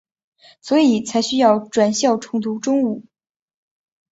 [0.61, 3.05] 所以才需要转校重读中五。